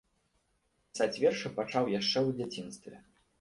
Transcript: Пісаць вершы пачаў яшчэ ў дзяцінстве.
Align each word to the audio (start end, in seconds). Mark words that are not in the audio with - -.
Пісаць 0.87 1.19
вершы 1.25 1.47
пачаў 1.59 1.91
яшчэ 1.99 2.17
ў 2.27 2.41
дзяцінстве. 2.41 2.95